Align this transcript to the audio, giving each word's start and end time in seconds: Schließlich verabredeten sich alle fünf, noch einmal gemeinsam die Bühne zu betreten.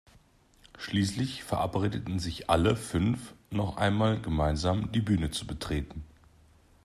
Schließlich 0.79 1.43
verabredeten 1.43 2.17
sich 2.17 2.49
alle 2.49 2.75
fünf, 2.75 3.35
noch 3.51 3.77
einmal 3.77 4.19
gemeinsam 4.19 4.91
die 4.91 4.99
Bühne 4.99 5.29
zu 5.29 5.45
betreten. 5.45 6.03